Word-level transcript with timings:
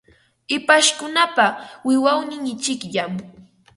Hipashkunapa 0.51 1.45
wiqawnin 1.87 2.43
ichikllam. 2.53 3.13